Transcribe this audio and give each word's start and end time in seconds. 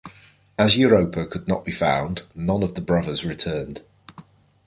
As 0.57 0.75
Europa 0.77 1.27
could 1.27 1.47
not 1.47 1.63
be 1.63 1.71
found, 1.71 2.23
none 2.33 2.63
of 2.63 2.73
the 2.73 2.81
brothers 2.81 3.23
returned. 3.23 3.81